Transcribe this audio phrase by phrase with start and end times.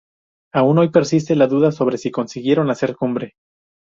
[0.51, 3.35] Aún hoy persiste la duda sobre si consiguieron hacer cumbre.